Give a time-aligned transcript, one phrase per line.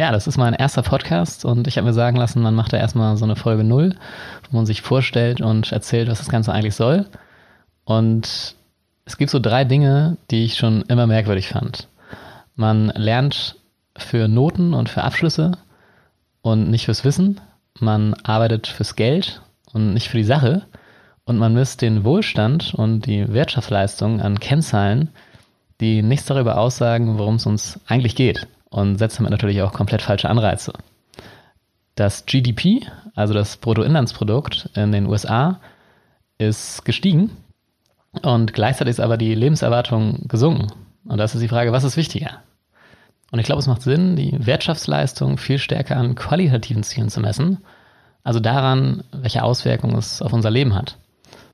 [0.00, 2.78] Ja, das ist mein erster Podcast und ich habe mir sagen lassen, man macht da
[2.78, 3.96] erstmal so eine Folge null,
[4.48, 7.04] wo man sich vorstellt und erzählt, was das Ganze eigentlich soll.
[7.84, 8.54] Und
[9.04, 11.86] es gibt so drei Dinge, die ich schon immer merkwürdig fand.
[12.54, 13.56] Man lernt
[13.94, 15.52] für Noten und für Abschlüsse
[16.40, 17.38] und nicht fürs Wissen.
[17.78, 19.42] Man arbeitet fürs Geld
[19.74, 20.62] und nicht für die Sache.
[21.26, 25.10] Und man misst den Wohlstand und die Wirtschaftsleistung an Kennzahlen,
[25.82, 28.48] die nichts darüber aussagen, worum es uns eigentlich geht.
[28.70, 30.72] Und setzt damit natürlich auch komplett falsche Anreize.
[31.96, 35.60] Das GDP, also das Bruttoinlandsprodukt in den USA,
[36.38, 37.30] ist gestiegen
[38.22, 40.68] und gleichzeitig ist aber die Lebenserwartung gesunken.
[41.04, 42.42] Und das ist die Frage, was ist wichtiger?
[43.30, 47.58] Und ich glaube, es macht Sinn, die Wirtschaftsleistung viel stärker an qualitativen Zielen zu messen,
[48.22, 50.96] also daran, welche Auswirkungen es auf unser Leben hat.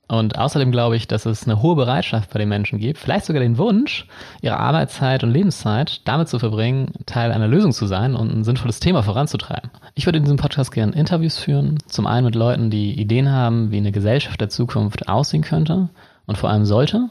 [0.09, 3.41] Und außerdem glaube ich, dass es eine hohe Bereitschaft bei den Menschen gibt, vielleicht sogar
[3.41, 4.07] den Wunsch,
[4.41, 8.79] ihre Arbeitszeit und Lebenszeit damit zu verbringen, Teil einer Lösung zu sein und ein sinnvolles
[8.79, 9.69] Thema voranzutreiben.
[9.95, 13.71] Ich würde in diesem Podcast gerne Interviews führen, zum einen mit Leuten, die Ideen haben,
[13.71, 15.89] wie eine Gesellschaft der Zukunft aussehen könnte
[16.25, 17.09] und vor allem sollte,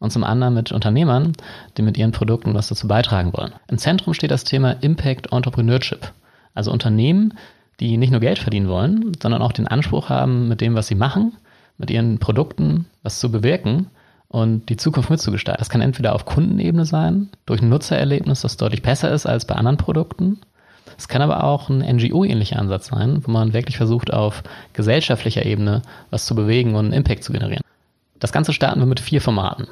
[0.00, 1.32] und zum anderen mit Unternehmern,
[1.76, 3.52] die mit ihren Produkten was dazu beitragen wollen.
[3.68, 6.10] Im Zentrum steht das Thema Impact Entrepreneurship,
[6.54, 7.34] also Unternehmen,
[7.78, 10.96] die nicht nur Geld verdienen wollen, sondern auch den Anspruch haben, mit dem, was sie
[10.96, 11.36] machen,
[11.78, 13.86] mit ihren Produkten was zu bewirken
[14.28, 15.60] und die Zukunft mitzugestalten.
[15.60, 19.54] Das kann entweder auf Kundenebene sein, durch ein Nutzererlebnis, das deutlich besser ist als bei
[19.54, 20.40] anderen Produkten.
[20.96, 24.42] Es kann aber auch ein NGO-ähnlicher Ansatz sein, wo man wirklich versucht, auf
[24.72, 27.64] gesellschaftlicher Ebene was zu bewegen und einen Impact zu generieren.
[28.18, 29.66] Das Ganze starten wir mit vier Formaten.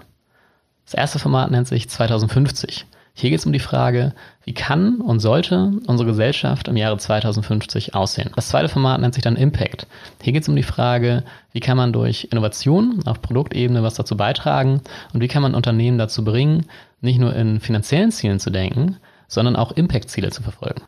[0.85, 2.87] Das erste Format nennt sich 2050.
[3.15, 7.95] Hier geht es um die Frage, wie kann und sollte unsere Gesellschaft im Jahre 2050
[7.95, 8.31] aussehen.
[8.37, 9.87] Das zweite Format nennt sich dann Impact.
[10.23, 14.17] Hier geht es um die Frage, wie kann man durch Innovation auf Produktebene was dazu
[14.17, 14.81] beitragen
[15.13, 16.67] und wie kann man Unternehmen dazu bringen,
[17.01, 18.97] nicht nur in finanziellen Zielen zu denken,
[19.29, 20.83] sondern auch Impact-Ziele zu verfolgen.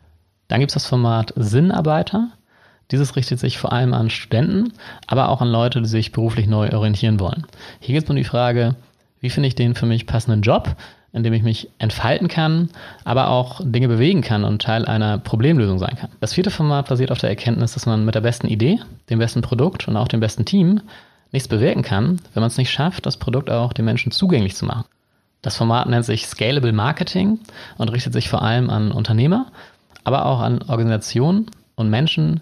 [0.47, 2.29] Dann gibt es das Format Sinnarbeiter.
[2.91, 4.73] Dieses richtet sich vor allem an Studenten,
[5.07, 7.47] aber auch an Leute, die sich beruflich neu orientieren wollen.
[7.79, 8.75] Hier geht es um die Frage,
[9.23, 10.75] wie finde ich den für mich passenden Job,
[11.13, 12.69] in dem ich mich entfalten kann,
[13.05, 16.09] aber auch Dinge bewegen kann und Teil einer Problemlösung sein kann.
[16.19, 19.41] Das vierte Format basiert auf der Erkenntnis, dass man mit der besten Idee, dem besten
[19.41, 20.81] Produkt und auch dem besten Team
[21.31, 24.65] nichts bewirken kann, wenn man es nicht schafft, das Produkt auch den Menschen zugänglich zu
[24.65, 24.83] machen.
[25.41, 27.39] Das Format nennt sich Scalable Marketing
[27.77, 29.53] und richtet sich vor allem an Unternehmer,
[30.03, 32.41] aber auch an Organisationen und Menschen,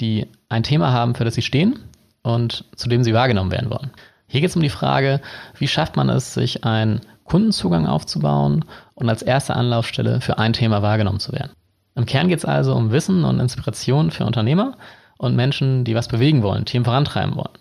[0.00, 1.80] die ein Thema haben, für das sie stehen
[2.22, 3.90] und zu dem sie wahrgenommen werden wollen.
[4.32, 5.20] Hier geht es um die Frage,
[5.58, 10.80] wie schafft man es, sich einen Kundenzugang aufzubauen und als erste Anlaufstelle für ein Thema
[10.80, 11.52] wahrgenommen zu werden.
[11.96, 14.78] Im Kern geht es also um Wissen und Inspiration für Unternehmer
[15.18, 17.58] und Menschen, die was bewegen wollen, Themen vorantreiben wollen.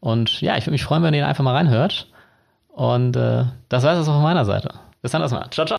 [0.00, 2.08] Und ja, ich würde mich freuen, wenn ihr einfach mal reinhört.
[2.70, 4.70] Und äh, das war es auch von meiner Seite.
[5.00, 5.48] Bis dann erstmal.
[5.50, 5.72] Ciao, ciao.